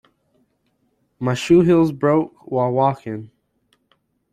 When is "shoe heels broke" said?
1.35-2.33